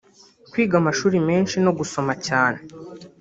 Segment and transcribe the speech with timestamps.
[0.51, 2.59] kwiga amashuri menshi no gusoma cyane